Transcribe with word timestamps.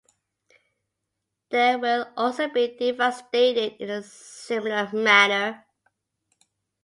They 1.51 1.75
will 1.75 2.11
also 2.17 2.49
be 2.49 2.75
devastated 2.75 3.75
in 3.79 3.91
a 3.91 4.01
similar 4.01 4.89
manner. 4.91 5.63